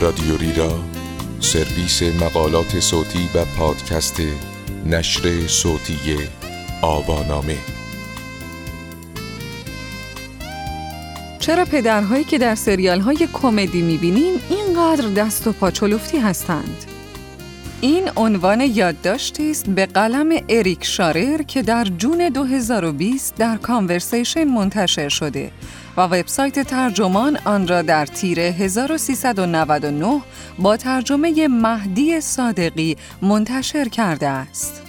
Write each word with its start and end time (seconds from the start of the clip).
رادیوری 0.00 0.52
را 0.52 0.78
سرویس 1.40 2.02
مقالات 2.02 2.80
صوتی 2.80 3.28
و 3.34 3.44
پادکست 3.44 4.22
نشر 4.86 5.46
صوتی 5.46 5.96
آوانامه 6.82 7.56
چرا 11.38 11.64
پدرهایی 11.64 12.24
که 12.24 12.38
در 12.38 12.54
سریال 12.54 13.00
های 13.00 13.28
کمدی 13.32 13.82
می‌بینیم 13.82 14.34
اینقدر 14.50 15.08
دست 15.08 15.46
و 15.46 15.52
پاچلفتی 15.52 16.18
هستند؟ 16.18 16.89
این 17.82 18.10
عنوان 18.16 18.60
یادداشتی 18.60 19.50
است 19.50 19.70
به 19.70 19.86
قلم 19.86 20.32
اریک 20.48 20.84
شارر 20.84 21.42
که 21.42 21.62
در 21.62 21.84
جون 21.84 22.28
2020 22.28 23.34
در 23.34 23.56
کانورسیشن 23.56 24.44
منتشر 24.44 25.08
شده 25.08 25.50
و 25.96 26.00
وبسایت 26.00 26.68
ترجمان 26.68 27.38
آن 27.44 27.68
را 27.68 27.82
در 27.82 28.06
تیر 28.06 28.40
1399 28.40 30.20
با 30.58 30.76
ترجمه 30.76 31.48
مهدی 31.48 32.20
صادقی 32.20 32.96
منتشر 33.22 33.88
کرده 33.88 34.28
است. 34.28 34.82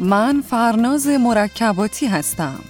من 0.00 0.42
فرناز 0.50 1.06
مرکباتی 1.06 2.06
هستم. 2.06 2.60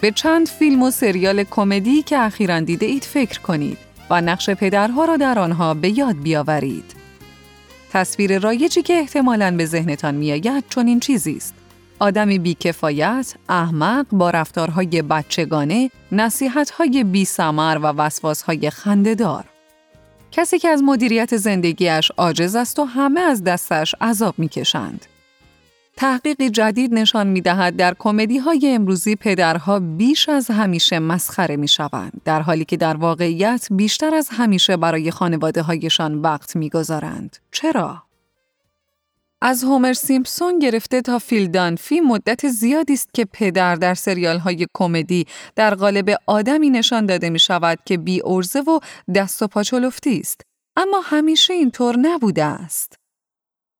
به 0.00 0.10
چند 0.10 0.48
فیلم 0.48 0.82
و 0.82 0.90
سریال 0.90 1.44
کمدی 1.44 2.02
که 2.02 2.18
اخیراً 2.18 2.60
دیده 2.60 2.86
اید 2.86 3.04
فکر 3.04 3.40
کنید 3.40 3.83
و 4.10 4.20
نقش 4.20 4.50
پدرها 4.50 5.04
را 5.04 5.16
در 5.16 5.38
آنها 5.38 5.74
به 5.74 5.98
یاد 5.98 6.16
بیاورید. 6.22 6.94
تصویر 7.92 8.38
رایجی 8.38 8.82
که 8.82 8.94
احتمالاً 8.94 9.56
به 9.56 9.66
ذهنتان 9.66 10.14
میآید 10.14 10.64
چون 10.68 10.86
این 10.86 11.00
چیزی 11.00 11.36
است. 11.36 11.54
آدمی 11.98 12.38
بیکفایت، 12.38 13.34
احمق 13.48 14.06
با 14.12 14.30
رفتارهای 14.30 15.02
بچگانه، 15.02 15.90
نصیحتهای 16.12 17.04
بی 17.04 17.24
سمر 17.24 17.78
و 17.82 17.86
وسواسهای 17.86 18.70
خندهدار. 18.70 19.44
کسی 20.32 20.58
که 20.58 20.68
از 20.68 20.82
مدیریت 20.82 21.36
زندگیش 21.36 22.10
عاجز 22.16 22.56
است 22.56 22.78
و 22.78 22.84
همه 22.84 23.20
از 23.20 23.44
دستش 23.44 23.94
عذاب 24.00 24.34
می‌کشند. 24.38 25.06
تحقیقی 25.96 26.50
جدید 26.50 26.94
نشان 26.94 27.26
می 27.26 27.40
دهد 27.40 27.76
در 27.76 27.94
کمدی 27.98 28.38
های 28.38 28.74
امروزی 28.74 29.16
پدرها 29.16 29.80
بیش 29.80 30.28
از 30.28 30.50
همیشه 30.50 30.98
مسخره 30.98 31.56
می 31.56 31.68
شوند 31.68 32.20
در 32.24 32.42
حالی 32.42 32.64
که 32.64 32.76
در 32.76 32.96
واقعیت 32.96 33.66
بیشتر 33.70 34.14
از 34.14 34.28
همیشه 34.32 34.76
برای 34.76 35.10
خانواده 35.10 35.62
هایشان 35.62 36.14
وقت 36.14 36.56
می 36.56 36.70
گذارند. 36.70 37.36
چرا؟ 37.50 38.02
از 39.42 39.64
هومر 39.64 39.92
سیمپسون 39.92 40.58
گرفته 40.58 41.02
تا 41.02 41.18
فیلدانفی 41.18 42.00
مدت 42.00 42.48
زیادی 42.48 42.92
است 42.92 43.14
که 43.14 43.24
پدر 43.32 43.74
در 43.74 43.94
سریال 43.94 44.38
های 44.38 44.66
کمدی 44.74 45.26
در 45.56 45.74
قالب 45.74 46.16
آدمی 46.26 46.70
نشان 46.70 47.06
داده 47.06 47.30
می 47.30 47.38
شود 47.38 47.78
که 47.84 47.96
بی 47.96 48.22
ارزه 48.24 48.60
و 48.60 48.78
دست 49.14 49.42
و 49.42 49.46
پاچلفتی 49.46 50.18
است. 50.18 50.40
اما 50.76 51.00
همیشه 51.04 51.54
اینطور 51.54 51.96
نبوده 51.98 52.44
است. 52.44 53.03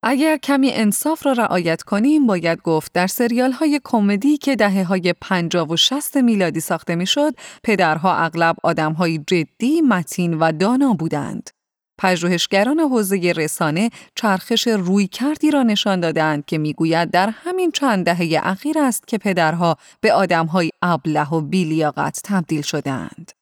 اگر 0.06 0.36
کمی 0.36 0.70
انصاف 0.72 1.26
را 1.26 1.32
رعایت 1.32 1.82
کنیم 1.82 2.26
باید 2.26 2.62
گفت 2.62 2.92
در 2.92 3.06
سریال 3.06 3.52
های 3.52 3.80
کمدی 3.84 4.36
که 4.36 4.56
دهه 4.56 4.84
های 4.84 5.14
50 5.20 5.70
و 5.70 5.76
60 5.76 6.16
میلادی 6.16 6.60
ساخته 6.60 6.94
می‌شد 6.94 7.34
پدرها 7.62 8.16
اغلب 8.16 8.56
آدم 8.62 8.92
های 8.92 9.18
جدی، 9.18 9.80
متین 9.80 10.34
و 10.34 10.52
دانا 10.52 10.92
بودند. 10.92 11.50
پژوهشگران 11.98 12.80
حوزه 12.80 13.32
رسانه 13.36 13.90
چرخش 14.14 14.68
روی 14.68 15.06
کردی 15.06 15.50
را 15.50 15.62
نشان 15.62 16.00
دادند 16.00 16.44
که 16.44 16.58
می‌گوید 16.58 17.10
در 17.10 17.30
همین 17.44 17.70
چند 17.70 18.04
دهه 18.04 18.40
اخیر 18.42 18.78
است 18.78 19.08
که 19.08 19.18
پدرها 19.18 19.76
به 20.00 20.12
آدمهای 20.12 20.70
ابله 20.82 21.30
و 21.30 21.40
بیلیاقت 21.40 22.20
تبدیل 22.24 22.62
شدند. 22.62 23.32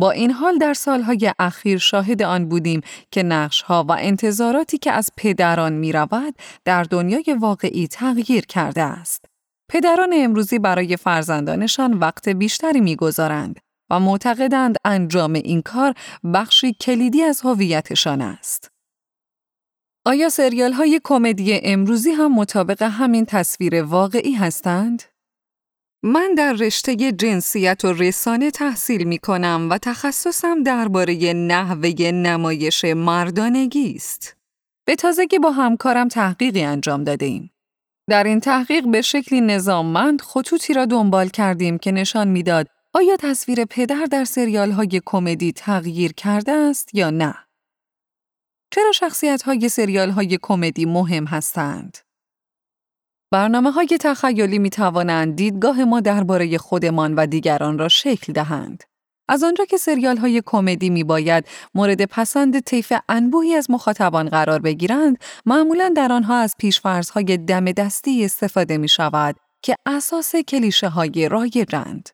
با 0.00 0.10
این 0.10 0.30
حال 0.30 0.58
در 0.58 0.74
سالهای 0.74 1.32
اخیر 1.38 1.78
شاهد 1.78 2.22
آن 2.22 2.48
بودیم 2.48 2.80
که 3.10 3.22
نقشها 3.22 3.84
و 3.88 3.92
انتظاراتی 3.92 4.78
که 4.78 4.92
از 4.92 5.10
پدران 5.16 5.72
می 5.72 5.92
رود 5.92 6.34
در 6.64 6.82
دنیای 6.82 7.36
واقعی 7.40 7.86
تغییر 7.86 8.46
کرده 8.46 8.82
است. 8.82 9.24
پدران 9.70 10.10
امروزی 10.14 10.58
برای 10.58 10.96
فرزندانشان 10.96 11.92
وقت 11.92 12.28
بیشتری 12.28 12.80
می‌گذارند 12.80 13.60
و 13.90 14.00
معتقدند 14.00 14.76
انجام 14.84 15.32
این 15.32 15.62
کار 15.62 15.94
بخشی 16.34 16.72
کلیدی 16.72 17.22
از 17.22 17.40
هویتشان 17.40 18.20
است. 18.20 18.68
آیا 20.06 20.28
سریال 20.28 20.72
های 20.72 21.00
کمدی 21.04 21.60
امروزی 21.62 22.10
هم 22.10 22.34
مطابق 22.34 22.82
همین 22.82 23.26
تصویر 23.26 23.82
واقعی 23.82 24.32
هستند؟ 24.32 25.02
من 26.06 26.34
در 26.34 26.52
رشته 26.52 26.96
جنسیت 26.96 27.84
و 27.84 27.92
رسانه 27.92 28.50
تحصیل 28.50 29.04
می 29.04 29.18
کنم 29.18 29.68
و 29.70 29.78
تخصصم 29.78 30.62
درباره 30.62 31.32
نحوه 31.32 32.10
نمایش 32.10 32.84
مردانگی 32.84 33.94
است. 33.94 34.36
به 34.84 34.96
تازگی 34.96 35.38
با 35.38 35.50
همکارم 35.50 36.08
تحقیقی 36.08 36.62
انجام 36.62 37.04
داده 37.04 37.26
ایم. 37.26 37.50
در 38.10 38.24
این 38.24 38.40
تحقیق 38.40 38.88
به 38.88 39.02
شکلی 39.02 39.40
نظاممند 39.40 40.20
خطوطی 40.20 40.74
را 40.74 40.86
دنبال 40.86 41.28
کردیم 41.28 41.78
که 41.78 41.92
نشان 41.92 42.28
می‌داد 42.28 42.66
آیا 42.94 43.16
تصویر 43.16 43.64
پدر 43.64 44.06
در 44.10 44.24
سریال 44.24 44.70
های 44.70 45.00
کمدی 45.04 45.52
تغییر 45.52 46.12
کرده 46.12 46.52
است 46.52 46.94
یا 46.94 47.10
نه؟ 47.10 47.34
چرا 48.70 48.92
شخصیت 48.92 49.42
های 49.42 49.68
سریال 49.68 50.10
های 50.10 50.38
کمدی 50.42 50.84
مهم 50.84 51.24
هستند؟ 51.24 51.98
برنامه 53.34 53.70
های 53.70 53.86
تخیلی 54.00 54.58
می 54.58 54.70
توانند 54.70 55.36
دیدگاه 55.36 55.84
ما 55.84 56.00
درباره 56.00 56.58
خودمان 56.58 57.14
و 57.14 57.26
دیگران 57.26 57.78
را 57.78 57.88
شکل 57.88 58.32
دهند. 58.32 58.84
از 59.28 59.44
آنجا 59.44 59.64
که 59.64 59.76
سریال 59.76 60.16
های 60.16 60.42
کمدی 60.46 60.90
می 60.90 61.04
باید 61.04 61.46
مورد 61.74 62.04
پسند 62.04 62.60
طیف 62.60 62.92
انبوهی 63.08 63.54
از 63.54 63.70
مخاطبان 63.70 64.28
قرار 64.28 64.58
بگیرند، 64.58 65.18
معمولا 65.46 65.92
در 65.96 66.12
آنها 66.12 66.36
از 66.36 66.54
های 67.14 67.36
دم 67.36 67.72
دستی 67.72 68.24
استفاده 68.24 68.78
می 68.78 68.88
شود 68.88 69.36
که 69.62 69.76
اساس 69.86 70.36
کلیشه 70.36 70.88
های 70.88 71.28
رایجند. 71.28 72.08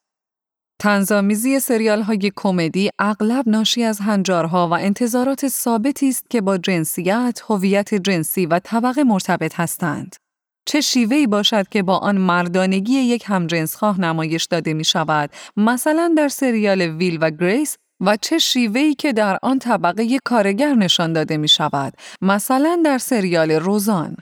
تنظامیزی 0.78 1.60
سریال 1.60 2.02
های 2.02 2.32
کمدی 2.36 2.90
اغلب 2.98 3.48
ناشی 3.48 3.84
از 3.84 4.00
هنجارها 4.00 4.68
و 4.68 4.72
انتظارات 4.72 5.48
ثابتی 5.48 6.08
است 6.08 6.30
که 6.30 6.40
با 6.40 6.58
جنسیت، 6.58 7.40
هویت 7.48 7.94
جنسی 7.94 8.46
و 8.46 8.58
طبقه 8.58 9.04
مرتبط 9.04 9.54
هستند. 9.60 10.16
چه 10.66 10.80
شیوهی 10.80 11.26
باشد 11.26 11.68
که 11.68 11.82
با 11.82 11.98
آن 11.98 12.18
مردانگی 12.18 12.92
یک 12.92 13.24
همجنسخواه 13.26 14.00
نمایش 14.00 14.44
داده 14.44 14.74
می 14.74 14.84
شود 14.84 15.30
مثلا 15.56 16.14
در 16.16 16.28
سریال 16.28 16.80
ویل 16.80 17.18
و 17.20 17.30
گریس 17.30 17.76
و 18.00 18.16
چه 18.16 18.38
شیوهی 18.38 18.94
که 18.94 19.12
در 19.12 19.38
آن 19.42 19.58
طبقه 19.58 20.18
کارگر 20.24 20.74
نشان 20.74 21.12
داده 21.12 21.36
می 21.36 21.48
شود 21.48 21.94
مثلا 22.22 22.82
در 22.84 22.98
سریال 22.98 23.50
روزان 23.50 24.16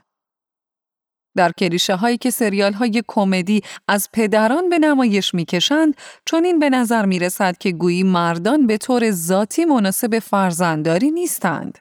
در 1.37 1.53
کلیشه 1.53 1.95
هایی 1.95 2.19
که 2.19 2.31
سریال 2.31 2.73
های 2.73 3.03
کمدی 3.09 3.63
از 3.89 4.09
پدران 4.13 4.69
به 4.69 4.79
نمایش 4.79 5.35
می‌کشند 5.35 5.95
چون 6.27 6.45
این 6.45 6.59
به 6.59 6.71
نظر 6.71 7.07
می 7.07 7.19
رسد 7.19 7.59
که 7.59 7.73
گویی 7.73 8.03
مردان 8.03 8.67
به 8.67 8.77
طور 8.77 9.11
ذاتی 9.11 9.65
مناسب 9.65 10.19
فرزندداری 10.19 11.11
نیستند. 11.11 11.79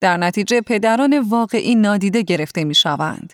در 0.00 0.16
نتیجه 0.16 0.60
پدران 0.60 1.18
واقعی 1.18 1.74
نادیده 1.74 2.22
گرفته 2.22 2.64
می 2.64 2.74
شوند. 2.74 3.32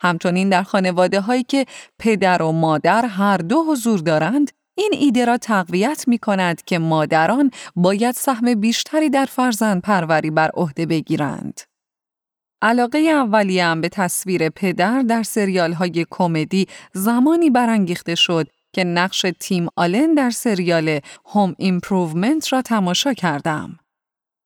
همچنین 0.00 0.48
در 0.48 0.62
خانواده 0.62 1.20
هایی 1.20 1.42
که 1.42 1.66
پدر 1.98 2.42
و 2.42 2.52
مادر 2.52 3.06
هر 3.06 3.36
دو 3.36 3.64
حضور 3.68 3.98
دارند، 3.98 4.50
این 4.74 4.90
ایده 4.92 5.24
را 5.24 5.36
تقویت 5.36 6.04
می 6.06 6.18
کند 6.18 6.64
که 6.64 6.78
مادران 6.78 7.50
باید 7.76 8.14
سهم 8.14 8.54
بیشتری 8.54 9.10
در 9.10 9.24
فرزند 9.24 9.82
پروری 9.82 10.30
بر 10.30 10.50
عهده 10.54 10.86
بگیرند. 10.86 11.60
علاقه 12.62 12.98
اولیه‌ام 12.98 13.80
به 13.80 13.88
تصویر 13.88 14.48
پدر 14.48 15.02
در 15.02 15.22
سریال 15.22 15.72
های 15.72 16.06
کمدی 16.10 16.66
زمانی 16.92 17.50
برانگیخته 17.50 18.14
شد 18.14 18.48
که 18.72 18.84
نقش 18.84 19.26
تیم 19.40 19.68
آلن 19.76 20.14
در 20.14 20.30
سریال 20.30 21.00
Home 21.26 21.54
Improvement 21.58 22.52
را 22.52 22.62
تماشا 22.62 23.14
کردم. 23.14 23.78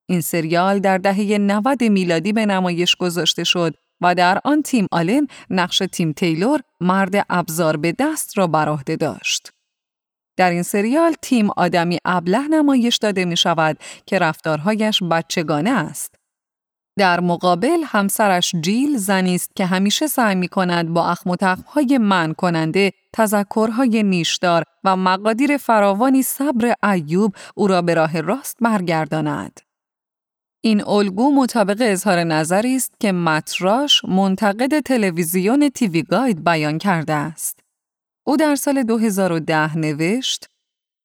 این 0.09 0.21
سریال 0.21 0.79
در 0.79 0.99
دهه 0.99 1.39
90 1.39 1.85
میلادی 1.85 2.33
به 2.33 2.47
نمایش 2.47 2.97
گذاشته 2.97 3.45
شد 3.45 3.75
و 4.03 4.15
در 4.15 4.41
آن 4.45 4.63
تیم 4.63 4.87
آلن 4.93 5.27
نقش 5.51 5.83
تیم 5.93 6.13
تیلور 6.13 6.61
مرد 6.81 7.27
ابزار 7.31 7.77
به 7.77 7.95
دست 7.99 8.39
را 8.39 8.47
بر 8.47 8.69
عهده 8.69 8.97
داشت. 8.97 9.53
در 10.37 10.51
این 10.51 10.63
سریال 10.63 11.15
تیم 11.23 11.51
آدمی 11.57 11.99
ابله 12.05 12.49
نمایش 12.49 12.97
داده 12.97 13.25
می 13.25 13.37
شود 13.37 13.79
که 14.07 14.19
رفتارهایش 14.19 15.03
بچگانه 15.03 15.71
است. 15.71 16.15
در 16.99 17.21
مقابل 17.21 17.83
همسرش 17.87 18.55
جیل 18.61 18.97
زنی 18.97 19.35
است 19.35 19.51
که 19.57 19.67
همیشه 19.67 20.07
سعی 20.07 20.35
می 20.35 20.49
کند 20.49 20.89
با 20.89 21.07
اخم 21.07 21.31
و 21.31 21.37
های 21.67 21.99
من 21.99 22.35
کننده 22.35 22.93
تذکرهای 23.13 24.03
نیشدار 24.03 24.65
و 24.85 24.97
مقادیر 24.97 25.57
فراوانی 25.57 26.23
صبر 26.23 26.75
ایوب 26.93 27.35
او 27.55 27.67
را 27.67 27.83
به 27.83 27.95
راه 27.95 28.21
راست 28.21 28.57
برگرداند. 28.61 29.61
این 30.65 30.85
الگو 30.85 31.31
مطابق 31.31 31.77
اظهار 31.81 32.25
نظری 32.25 32.77
است 32.77 32.93
که 33.01 33.13
متراش 33.13 34.05
منتقد 34.05 34.81
تلویزیون 34.81 35.69
تیوی 35.69 36.03
گاید 36.03 36.45
بیان 36.45 36.79
کرده 36.79 37.13
است. 37.13 37.61
او 38.27 38.37
در 38.37 38.55
سال 38.55 38.83
2010 38.83 39.79
نوشت 39.79 40.49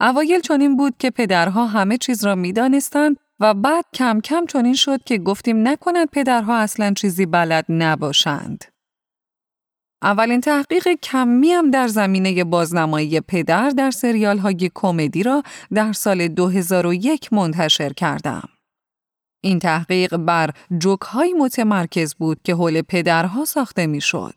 اوایل 0.02 0.40
چنین 0.42 0.78
بود 0.78 0.98
که 1.00 1.10
پدرها 1.10 1.68
همه 1.68 1.98
چیز 1.98 2.26
را 2.26 2.36
می‌دانستند 2.36 3.18
و 3.40 3.54
بعد 3.54 3.86
کم 3.94 4.20
کم 4.22 4.46
چنین 4.46 4.74
شد 4.74 5.04
که 5.04 5.18
گفتیم 5.18 5.68
نکند 5.68 6.10
پدرها 6.10 6.58
اصلا 6.58 6.94
چیزی 6.94 7.26
بلد 7.26 7.66
نباشند. 7.70 8.66
اولین 10.02 10.42
تحقیق 10.42 10.88
کمی 11.04 11.52
هم 11.52 11.72
در 11.72 11.88
زمینه 11.88 12.44
بازنمایی 12.44 13.22
پدر 13.22 13.70
در 13.70 13.92
سریال 13.92 14.38
های 14.38 14.72
کمدی 14.76 15.24
را 15.24 15.44
در 15.74 15.94
سال 15.94 16.28
2001 16.28 17.34
منتشر 17.34 17.94
کردم. 17.94 18.50
این 19.48 19.60
تحقیق 19.60 20.18
بر 20.18 20.50
جوک 20.78 21.02
های 21.02 21.34
متمرکز 21.34 22.16
بود 22.16 22.40
که 22.44 22.56
حول 22.56 22.82
پدرها 22.82 23.46
ساخته 23.46 23.88
می 23.88 24.02
شد. 24.02 24.34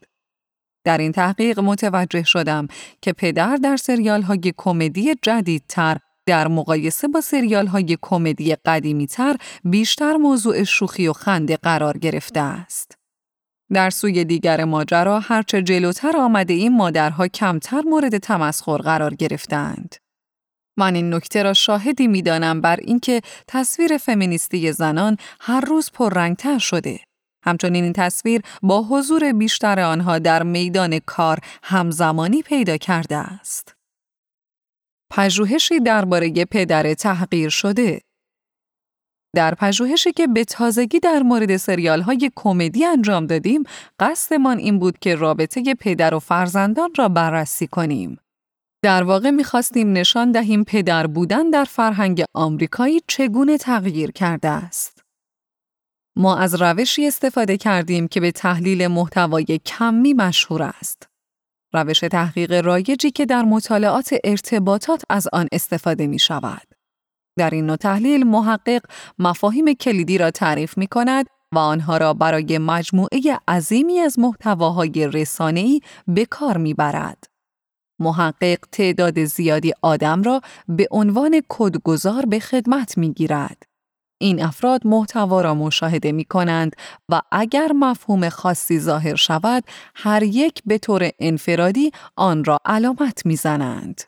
در 0.84 0.98
این 0.98 1.12
تحقیق 1.12 1.60
متوجه 1.60 2.22
شدم 2.22 2.68
که 3.02 3.12
پدر 3.12 3.56
در 3.56 3.76
سریال 3.76 4.22
های 4.22 4.52
کمدی 4.56 5.14
جدیدتر 5.22 5.96
در 6.26 6.48
مقایسه 6.48 7.08
با 7.08 7.20
سریال 7.20 7.66
های 7.66 7.98
کمدی 8.02 8.54
قدیمی 8.54 9.06
تر 9.06 9.36
بیشتر 9.64 10.16
موضوع 10.16 10.64
شوخی 10.64 11.08
و 11.08 11.12
خنده 11.12 11.56
قرار 11.56 11.98
گرفته 11.98 12.40
است. 12.40 12.98
در 13.72 13.90
سوی 13.90 14.24
دیگر 14.24 14.64
ماجرا 14.64 15.20
هرچه 15.20 15.62
جلوتر 15.62 16.16
آمده 16.16 16.54
این 16.54 16.76
مادرها 16.76 17.28
کمتر 17.28 17.80
مورد 17.80 18.18
تمسخر 18.18 18.76
قرار 18.76 19.14
گرفتند. 19.14 19.96
من 20.80 20.94
این 20.94 21.14
نکته 21.14 21.42
را 21.42 21.52
شاهدی 21.52 22.06
می‌دانم 22.06 22.60
بر 22.60 22.76
اینکه 22.76 23.20
تصویر 23.48 23.98
فمینیستی 23.98 24.72
زنان 24.72 25.16
هر 25.40 25.60
روز 25.60 25.90
پررنگتر 25.94 26.58
شده. 26.58 27.00
همچنین 27.44 27.84
این 27.84 27.92
تصویر 27.92 28.42
با 28.62 28.82
حضور 28.82 29.32
بیشتر 29.32 29.80
آنها 29.80 30.18
در 30.18 30.42
میدان 30.42 30.98
کار 30.98 31.38
همزمانی 31.62 32.42
پیدا 32.42 32.76
کرده 32.76 33.16
است. 33.16 33.74
پژوهشی 35.10 35.80
درباره 35.80 36.44
پدر 36.44 36.94
تحقیر 36.94 37.48
شده 37.48 38.00
در 39.36 39.54
پژوهشی 39.54 40.12
که 40.12 40.26
به 40.26 40.44
تازگی 40.44 41.00
در 41.00 41.22
مورد 41.22 41.56
سریال 41.56 42.00
های 42.00 42.30
کمدی 42.36 42.84
انجام 42.84 43.26
دادیم، 43.26 43.62
قصدمان 43.98 44.58
این 44.58 44.78
بود 44.78 44.98
که 44.98 45.14
رابطه 45.14 45.74
پدر 45.74 46.14
و 46.14 46.18
فرزندان 46.18 46.90
را 46.96 47.08
بررسی 47.08 47.66
کنیم. 47.66 48.18
در 48.82 49.02
واقع 49.02 49.30
می‌خواستیم 49.30 49.92
نشان 49.92 50.32
دهیم 50.32 50.64
پدر 50.64 51.06
بودن 51.06 51.50
در 51.50 51.64
فرهنگ 51.64 52.24
آمریکایی 52.34 53.00
چگونه 53.06 53.58
تغییر 53.58 54.10
کرده 54.10 54.48
است. 54.48 55.02
ما 56.16 56.36
از 56.36 56.62
روشی 56.62 57.06
استفاده 57.06 57.56
کردیم 57.56 58.08
که 58.08 58.20
به 58.20 58.32
تحلیل 58.32 58.86
محتوای 58.86 59.60
کمی 59.66 60.14
مشهور 60.14 60.62
است. 60.62 61.08
روش 61.74 62.00
تحقیق 62.00 62.52
رایجی 62.52 63.10
که 63.10 63.26
در 63.26 63.42
مطالعات 63.42 64.14
ارتباطات 64.24 65.02
از 65.10 65.28
آن 65.32 65.48
استفاده 65.52 66.06
می 66.06 66.18
شود. 66.18 66.68
در 67.38 67.50
این 67.50 67.66
نوع 67.66 67.76
تحلیل 67.76 68.26
محقق 68.26 68.82
مفاهیم 69.18 69.74
کلیدی 69.74 70.18
را 70.18 70.30
تعریف 70.30 70.78
می 70.78 70.86
کند 70.86 71.26
و 71.54 71.58
آنها 71.58 71.96
را 71.96 72.14
برای 72.14 72.58
مجموعه 72.58 73.20
عظیمی 73.48 73.98
از 73.98 74.18
محتواهای 74.18 75.08
رسانه‌ای 75.12 75.80
به 76.06 76.24
کار 76.24 76.56
می‌برد. 76.56 77.24
محقق 78.00 78.58
تعداد 78.72 79.24
زیادی 79.24 79.72
آدم 79.82 80.22
را 80.22 80.40
به 80.68 80.86
عنوان 80.90 81.42
کدگذار 81.48 82.26
به 82.26 82.40
خدمت 82.40 82.98
می‌گیرد. 82.98 83.62
این 84.22 84.42
افراد 84.42 84.86
محتوا 84.86 85.40
را 85.40 85.54
مشاهده 85.54 86.12
می 86.12 86.24
کنند 86.24 86.76
و 87.08 87.20
اگر 87.32 87.72
مفهوم 87.74 88.28
خاصی 88.28 88.80
ظاهر 88.80 89.14
شود، 89.14 89.64
هر 89.94 90.22
یک 90.22 90.62
به 90.66 90.78
طور 90.78 91.10
انفرادی 91.18 91.90
آن 92.16 92.44
را 92.44 92.58
علامت 92.64 93.26
می‌زنند. 93.26 94.00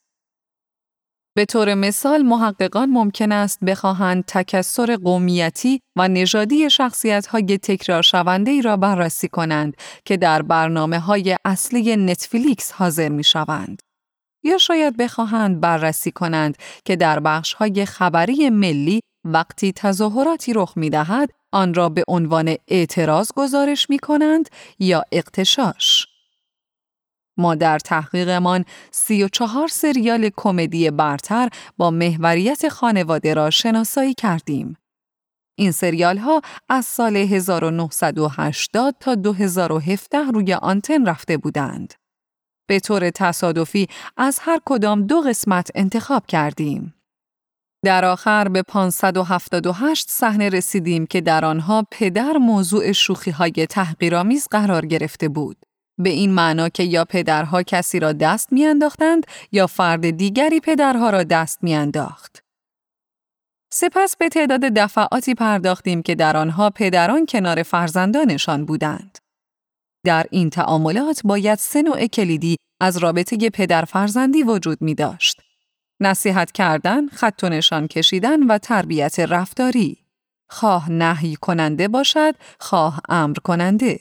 به 1.34 1.44
طور 1.44 1.74
مثال 1.74 2.22
محققان 2.22 2.90
ممکن 2.90 3.32
است 3.32 3.60
بخواهند 3.64 4.24
تکسر 4.26 4.96
قومیتی 4.96 5.80
و 5.96 6.08
نژادی 6.08 6.70
شخصیت 6.70 7.26
های 7.26 7.58
تکرار 7.58 8.02
شونده 8.02 8.50
ای 8.50 8.62
را 8.62 8.76
بررسی 8.76 9.28
کنند 9.28 9.76
که 10.04 10.16
در 10.16 10.42
برنامه 10.42 10.98
های 10.98 11.36
اصلی 11.44 11.96
نتفلیکس 11.96 12.72
حاضر 12.72 13.08
می 13.08 13.24
شوند. 13.24 13.82
یا 14.44 14.58
شاید 14.58 14.96
بخواهند 14.96 15.60
بررسی 15.60 16.10
کنند 16.10 16.56
که 16.84 16.96
در 16.96 17.20
بخش 17.20 17.54
های 17.54 17.86
خبری 17.86 18.50
ملی 18.50 19.00
وقتی 19.24 19.72
تظاهراتی 19.72 20.52
رخ 20.52 20.72
می 20.76 20.90
دهد 20.90 21.30
آن 21.52 21.74
را 21.74 21.88
به 21.88 22.04
عنوان 22.08 22.56
اعتراض 22.68 23.30
گزارش 23.36 23.90
می 23.90 23.98
کنند 23.98 24.48
یا 24.78 25.02
اقتشاش. 25.12 26.11
ما 27.42 27.54
در 27.54 27.78
تحقیقمان 27.78 28.64
سی 28.90 29.22
و 29.22 29.28
چهار 29.28 29.68
سریال 29.68 30.30
کمدی 30.36 30.90
برتر 30.90 31.48
با 31.76 31.90
محوریت 31.90 32.68
خانواده 32.68 33.34
را 33.34 33.50
شناسایی 33.50 34.14
کردیم. 34.14 34.76
این 35.58 35.72
سریال 35.72 36.18
ها 36.18 36.40
از 36.68 36.84
سال 36.86 37.16
1980 37.16 38.94
تا 39.00 39.14
2017 39.14 40.18
روی 40.18 40.54
آنتن 40.54 41.06
رفته 41.06 41.36
بودند. 41.36 41.94
به 42.68 42.80
طور 42.80 43.10
تصادفی 43.10 43.86
از 44.16 44.38
هر 44.40 44.60
کدام 44.64 45.06
دو 45.06 45.20
قسمت 45.20 45.70
انتخاب 45.74 46.26
کردیم. 46.26 46.94
در 47.84 48.04
آخر 48.04 48.48
به 48.48 48.62
578 48.62 50.10
صحنه 50.10 50.48
رسیدیم 50.48 51.06
که 51.06 51.20
در 51.20 51.44
آنها 51.44 51.86
پدر 51.90 52.32
موضوع 52.32 52.92
شوخی 52.92 53.30
های 53.30 53.66
تحقیرآمیز 53.70 54.48
قرار 54.50 54.86
گرفته 54.86 55.28
بود. 55.28 55.71
به 55.98 56.10
این 56.10 56.32
معنا 56.32 56.68
که 56.68 56.82
یا 56.82 57.04
پدرها 57.04 57.62
کسی 57.62 58.00
را 58.00 58.12
دست 58.12 58.52
میانداختند 58.52 59.26
یا 59.52 59.66
فرد 59.66 60.10
دیگری 60.10 60.60
پدرها 60.60 61.10
را 61.10 61.22
دست 61.22 61.64
میانداخت. 61.64 62.42
سپس 63.72 64.16
به 64.16 64.28
تعداد 64.28 64.60
دفعاتی 64.60 65.34
پرداختیم 65.34 66.02
که 66.02 66.14
در 66.14 66.36
آنها 66.36 66.70
پدران 66.70 67.26
کنار 67.26 67.62
فرزندانشان 67.62 68.64
بودند. 68.64 69.18
در 70.04 70.26
این 70.30 70.50
تعاملات 70.50 71.20
باید 71.24 71.58
سه 71.58 71.82
نوع 71.82 72.06
کلیدی 72.06 72.56
از 72.80 72.96
رابطه 72.96 73.50
پدر 73.50 73.84
فرزندی 73.84 74.42
وجود 74.42 74.82
می 74.82 74.94
داشت. 74.94 75.40
نصیحت 76.00 76.52
کردن، 76.52 77.08
خط 77.08 77.40
و 77.44 77.48
نشان 77.48 77.86
کشیدن 77.86 78.42
و 78.42 78.58
تربیت 78.58 79.18
رفتاری. 79.18 79.98
خواه 80.50 80.90
نهی 80.90 81.36
کننده 81.36 81.88
باشد، 81.88 82.34
خواه 82.60 83.00
امر 83.08 83.36
کننده. 83.44 84.00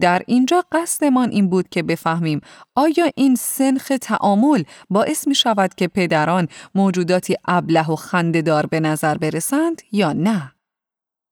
در 0.00 0.22
اینجا 0.26 0.64
قصدمان 0.72 1.30
این 1.30 1.48
بود 1.48 1.68
که 1.68 1.82
بفهمیم 1.82 2.40
آیا 2.74 3.10
این 3.16 3.34
سنخ 3.34 3.92
تعامل 4.00 4.62
باعث 4.90 5.28
می 5.28 5.34
شود 5.34 5.74
که 5.74 5.88
پدران 5.88 6.48
موجوداتی 6.74 7.36
ابله 7.44 7.90
و 7.90 7.96
خندهدار 7.96 8.66
به 8.66 8.80
نظر 8.80 9.18
برسند 9.18 9.82
یا 9.92 10.12
نه؟ 10.12 10.52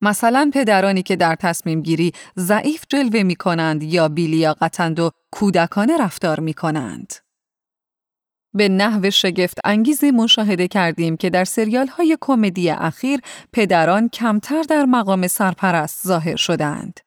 مثلا 0.01 0.51
پدرانی 0.53 1.03
که 1.03 1.15
در 1.15 1.35
تصمیم 1.35 1.81
گیری 1.81 2.11
ضعیف 2.39 2.83
جلوه 2.89 3.23
می 3.23 3.35
کنند 3.35 3.83
یا 3.83 4.07
بیلیاقتند 4.07 4.99
و 4.99 5.11
کودکانه 5.31 5.97
رفتار 5.97 6.39
می 6.39 6.53
کنند. 6.53 7.13
به 8.53 8.69
نحو 8.69 9.11
شگفت 9.11 9.59
انگیزی 9.63 10.11
مشاهده 10.11 10.67
کردیم 10.67 11.17
که 11.17 11.29
در 11.29 11.45
سریال 11.45 11.87
های 11.87 12.17
کمدی 12.21 12.69
اخیر 12.69 13.19
پدران 13.53 14.09
کمتر 14.09 14.61
در 14.61 14.85
مقام 14.85 15.27
سرپرست 15.27 16.07
ظاهر 16.07 16.35
شدند. 16.35 16.99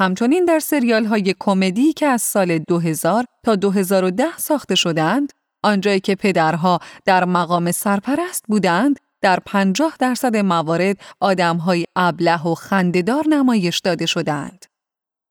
همچنین 0.00 0.44
در 0.44 0.58
سریال 0.58 1.04
های 1.04 1.34
کمدی 1.40 1.92
که 1.92 2.06
از 2.06 2.22
سال 2.22 2.58
2000 2.58 3.24
تا 3.44 3.56
2010 3.56 4.24
ساخته 4.36 4.74
شدند، 4.74 5.32
آنجایی 5.62 6.00
که 6.00 6.14
پدرها 6.14 6.78
در 7.04 7.24
مقام 7.24 7.72
سرپرست 7.72 8.44
بودند، 8.48 9.00
در 9.20 9.38
50 9.46 9.96
درصد 9.98 10.36
موارد 10.36 10.96
آدمهای 11.20 11.84
ابله 11.96 12.46
و 12.46 12.54
خندهدار 12.54 13.24
نمایش 13.28 13.78
داده 13.78 14.06
شدند. 14.06 14.64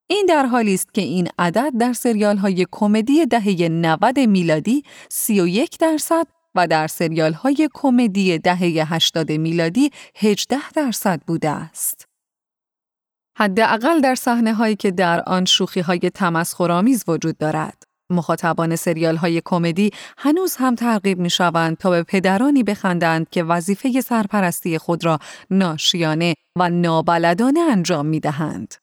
این 0.08 0.26
در 0.30 0.46
حالی 0.46 0.74
است 0.74 0.94
که 0.94 1.02
این 1.02 1.28
عدد 1.40 1.72
در 1.80 1.94
سریال 1.94 2.38
های 2.38 2.66
کمدی 2.72 3.26
دهه 3.26 3.70
90 3.70 4.20
میلادی 4.20 4.84
31 5.10 5.78
درصد 5.78 6.28
و 6.56 6.68
در 6.68 6.88
سریال 6.88 7.34
های 7.34 7.70
کمدی 7.74 8.38
دهه 8.38 8.94
80 8.94 9.32
میلادی 9.32 9.92
18 10.16 10.72
درصد 10.72 11.22
بوده 11.28 11.50
است. 11.50 12.07
حداقل 13.40 14.02
در 14.02 14.16
صحنه 14.16 14.54
هایی 14.54 14.76
که 14.76 14.92
در 14.92 15.24
آن 15.28 15.46
شوخی 15.46 15.80
های 15.80 16.00
تمسخرآمیز 16.00 17.04
وجود 17.08 17.38
دارد. 17.38 17.84
مخاطبان 18.12 18.76
سریال 18.76 19.16
های 19.16 19.42
کمدی 19.46 19.92
هنوز 20.18 20.56
هم 20.56 20.76
ترغیب 20.76 21.20
می 21.20 21.30
شوند 21.30 21.78
تا 21.78 21.90
به 21.90 22.04
پدرانی 22.04 22.64
بخندند 22.64 23.30
که 23.30 23.44
وظیفه 23.44 24.02
سرپرستی 24.02 24.78
خود 24.78 25.06
را 25.06 25.20
ناشیانه 25.50 26.36
و 26.60 26.70
نابلدانه 26.70 27.60
انجام 27.60 28.06
می 28.06 28.20
دهند. 28.20 28.76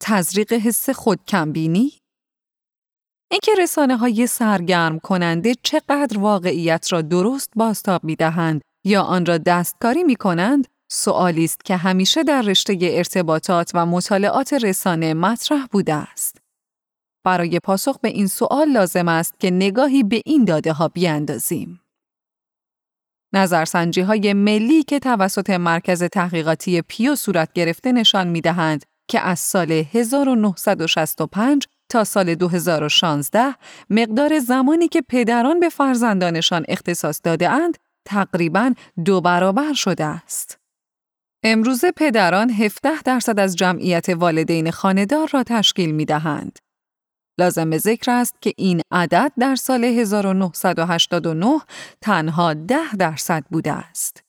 تزریق 0.00 0.52
حس 0.52 0.90
خودکمبینی 0.90 1.92
اینکه 3.30 3.52
رسانه 3.58 3.96
های 3.96 4.26
سرگرم 4.26 4.98
کننده 4.98 5.54
چقدر 5.62 6.18
واقعیت 6.18 6.92
را 6.92 7.02
درست 7.02 7.50
باستاب 7.56 8.04
می 8.04 8.16
دهند 8.16 8.60
یا 8.84 9.02
آن 9.02 9.26
را 9.26 9.38
دستکاری 9.38 10.04
می 10.04 10.16
کنند 10.16 10.73
سوالی 10.94 11.44
است 11.44 11.64
که 11.64 11.76
همیشه 11.76 12.22
در 12.22 12.42
رشته 12.42 12.78
ارتباطات 12.82 13.70
و 13.74 13.86
مطالعات 13.86 14.52
رسانه 14.52 15.14
مطرح 15.14 15.66
بوده 15.66 15.94
است. 15.94 16.36
برای 17.24 17.60
پاسخ 17.60 17.98
به 17.98 18.08
این 18.08 18.26
سوال 18.26 18.68
لازم 18.68 19.08
است 19.08 19.40
که 19.40 19.50
نگاهی 19.50 20.02
به 20.02 20.22
این 20.26 20.44
داده 20.44 20.72
ها 20.72 20.88
بیاندازیم. 20.88 21.80
نظرسنجی 23.32 24.00
های 24.00 24.32
ملی 24.32 24.82
که 24.82 24.98
توسط 24.98 25.50
مرکز 25.50 26.02
تحقیقاتی 26.02 26.82
پیو 26.82 27.14
صورت 27.14 27.52
گرفته 27.52 27.92
نشان 27.92 28.28
می 28.28 28.40
دهند 28.40 28.84
که 29.08 29.20
از 29.20 29.40
سال 29.40 29.72
1965 29.72 31.66
تا 31.88 32.04
سال 32.04 32.34
2016 32.34 33.54
مقدار 33.90 34.38
زمانی 34.38 34.88
که 34.88 35.02
پدران 35.08 35.60
به 35.60 35.68
فرزندانشان 35.68 36.64
اختصاص 36.68 37.20
داده 37.24 37.50
اند 37.50 37.78
تقریباً 38.04 38.74
دو 39.04 39.20
برابر 39.20 39.72
شده 39.72 40.04
است. 40.04 40.63
امروزه 41.46 41.92
پدران 41.92 42.50
17 42.50 43.02
درصد 43.02 43.40
از 43.40 43.56
جمعیت 43.56 44.08
والدین 44.08 44.70
خاندار 44.70 45.28
را 45.32 45.42
تشکیل 45.42 45.90
می 45.90 46.04
دهند. 46.04 46.58
لازم 47.40 47.78
ذکر 47.78 48.10
است 48.10 48.34
که 48.40 48.52
این 48.56 48.80
عدد 48.90 49.32
در 49.38 49.54
سال 49.54 49.84
1989 49.84 51.60
تنها 52.00 52.54
10 52.54 52.76
درصد 52.98 53.44
بوده 53.50 53.72
است. 53.72 54.22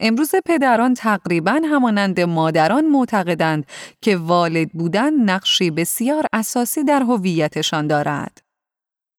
امروز 0.00 0.34
پدران 0.44 0.94
تقریبا 0.94 1.60
همانند 1.70 2.20
مادران 2.20 2.84
معتقدند 2.84 3.66
که 4.00 4.16
والد 4.16 4.70
بودن 4.70 5.14
نقشی 5.14 5.70
بسیار 5.70 6.26
اساسی 6.32 6.84
در 6.84 7.02
هویتشان 7.02 7.86
دارد. 7.86 8.42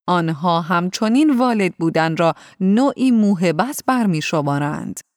آنها 0.07 0.61
همچنین 0.61 1.37
والد 1.37 1.73
بودن 1.79 2.17
را 2.17 2.33
نوعی 2.59 3.11
موهبت 3.11 3.83
برمی 3.87 4.21
شمارند. 4.21 5.12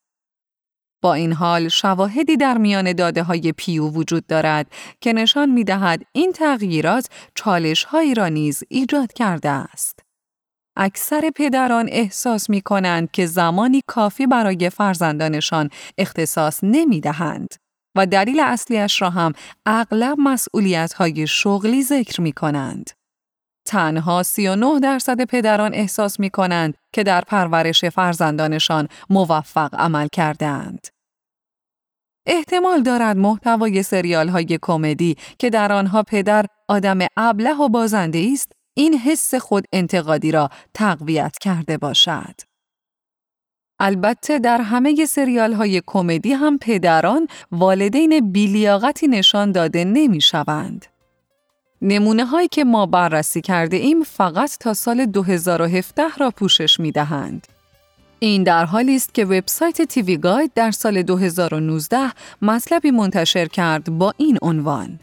با 1.03 1.15
این 1.15 1.33
حال 1.33 1.69
شواهدی 1.69 2.37
در 2.37 2.59
میان 2.59 2.93
داده 2.93 3.23
های 3.23 3.53
پیو 3.53 3.89
وجود 3.89 4.27
دارد 4.27 4.67
که 5.01 5.13
نشان 5.13 5.51
می 5.51 5.65
دهد 5.65 6.03
این 6.13 6.33
تغییرات 6.33 7.09
چالش 7.35 7.85
هایی 7.85 8.15
را 8.15 8.29
نیز 8.29 8.63
ایجاد 8.69 9.13
کرده 9.13 9.49
است. 9.49 10.01
اکثر 10.77 11.31
پدران 11.37 11.89
احساس 11.93 12.51
می 12.51 12.61
کنند 12.61 13.11
که 13.11 13.27
زمانی 13.27 13.81
کافی 13.87 14.27
برای 14.27 14.71
فرزندانشان 14.71 15.71
اختصاص 15.99 16.61
نمی 16.63 17.01
دهند 17.01 17.55
و 17.97 18.07
دلیل 18.07 18.41
اصلیش 18.41 19.03
را 19.03 19.11
هم 19.11 19.33
اغلب 19.67 20.17
مسئولیت 20.19 20.93
های 20.93 21.27
شغلی 21.27 21.83
ذکر 21.83 22.21
می 22.21 22.33
کنند. 22.33 22.91
تنها 23.67 24.23
39 24.23 24.81
درصد 24.81 25.25
پدران 25.25 25.75
احساس 25.75 26.21
می 26.21 26.31
کنند 26.31 26.75
که 26.93 27.03
در 27.03 27.21
پرورش 27.21 27.85
فرزندانشان 27.85 28.89
موفق 29.11 29.75
عمل 29.75 30.09
کردند. 30.13 30.87
احتمال 32.27 32.83
دارد 32.83 33.17
محتوای 33.17 33.83
سریال 33.83 34.29
های 34.29 34.59
کمدی 34.63 35.17
که 35.39 35.51
در 35.51 35.73
آنها 35.73 36.03
پدر 36.03 36.47
آدم 36.69 36.99
ابله 37.17 37.55
و 37.55 37.69
بازنده 37.69 38.29
است 38.33 38.53
این 38.75 38.99
حس 38.99 39.35
خود 39.35 39.65
انتقادی 39.73 40.33
را 40.33 40.51
تقویت 40.75 41.37
کرده 41.41 41.79
باشد. 41.79 42.35
البته 43.81 44.39
در 44.39 44.61
همه 44.61 45.05
سریال 45.05 45.53
های 45.53 45.83
کمدی 45.87 46.33
هم 46.33 46.59
پدران 46.59 47.29
والدین 47.53 48.33
بیلیاقتی 48.33 49.09
نشان 49.09 49.53
داده 49.53 49.85
نمی 49.85 50.21
شوند. 50.21 50.87
نمونه 51.83 52.25
هایی 52.25 52.49
که 52.49 52.65
ما 52.65 52.87
بررسی 52.87 53.41
کرده 53.41 53.77
ایم 53.77 54.03
فقط 54.03 54.59
تا 54.61 54.75
سال 54.75 55.07
2017 55.07 56.03
را 56.19 56.31
پوشش 56.31 56.81
می 56.81 56.93
دهند. 56.93 57.47
این 58.19 58.43
در 58.43 58.65
حالی 58.65 58.97
است 58.97 59.15
که 59.15 59.25
وبسایت 59.25 59.83
تیوی 59.83 60.17
گاید 60.17 60.51
در 60.55 60.71
سال 60.71 61.03
2019 61.03 62.13
مطلبی 62.43 62.91
منتشر 62.91 63.47
کرد 63.47 63.99
با 63.99 64.15
این 64.17 64.39
عنوان 64.43 64.99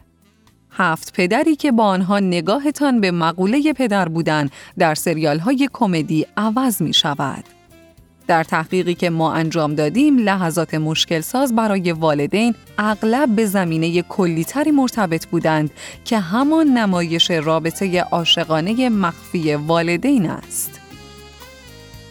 هفت 0.70 1.12
پدری 1.12 1.56
که 1.56 1.72
با 1.72 1.84
آنها 1.84 2.18
نگاهتان 2.18 3.00
به 3.00 3.10
مقوله 3.10 3.72
پدر 3.72 4.08
بودن 4.08 4.48
در 4.78 4.94
سریال 4.94 5.38
های 5.38 5.68
کمدی 5.72 6.26
عوض 6.36 6.82
می 6.82 6.94
شود. 6.94 7.44
در 8.26 8.44
تحقیقی 8.44 8.94
که 8.94 9.10
ما 9.10 9.32
انجام 9.32 9.74
دادیم 9.74 10.18
لحظات 10.18 10.74
مشکل 10.74 11.20
ساز 11.20 11.54
برای 11.54 11.92
والدین 11.92 12.54
اغلب 12.78 13.28
به 13.28 13.46
زمینه 13.46 14.02
کلیتری 14.02 14.70
مرتبط 14.70 15.26
بودند 15.26 15.70
که 16.04 16.18
همان 16.18 16.66
نمایش 16.66 17.30
رابطه 17.30 18.00
عاشقانه 18.00 18.88
مخفی 18.88 19.54
والدین 19.54 20.30
است. 20.30 20.83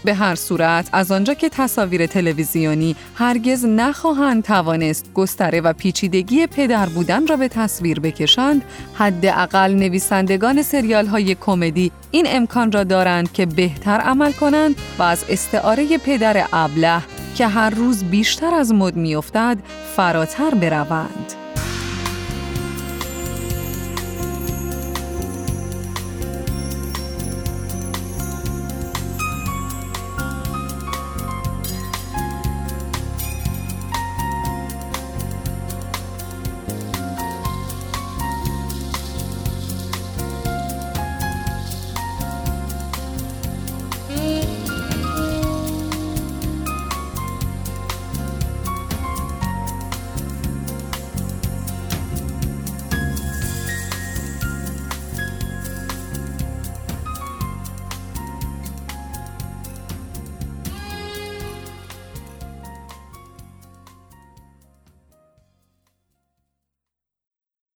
به 0.03 0.13
هر 0.13 0.35
صورت 0.35 0.89
از 0.91 1.11
آنجا 1.11 1.33
که 1.33 1.49
تصاویر 1.49 2.05
تلویزیونی 2.05 2.95
هرگز 3.15 3.65
نخواهند 3.65 4.43
توانست 4.43 5.13
گستره 5.13 5.61
و 5.61 5.73
پیچیدگی 5.73 6.47
پدر 6.47 6.85
بودن 6.85 7.27
را 7.27 7.35
به 7.35 7.47
تصویر 7.47 7.99
بکشند 7.99 8.63
حداقل 8.93 9.73
نویسندگان 9.73 10.61
سریال 10.61 11.07
های 11.07 11.35
کمدی 11.35 11.91
این 12.11 12.25
امکان 12.29 12.71
را 12.71 12.83
دارند 12.83 13.31
که 13.31 13.45
بهتر 13.45 13.99
عمل 13.99 14.31
کنند 14.31 14.75
و 14.99 15.03
از 15.03 15.25
استعاره 15.29 15.97
پدر 15.97 16.47
ابله 16.53 17.01
که 17.35 17.47
هر 17.47 17.69
روز 17.69 18.03
بیشتر 18.03 18.53
از 18.53 18.73
مد 18.73 18.95
میافتد 18.95 19.57
فراتر 19.95 20.49
بروند. 20.49 21.42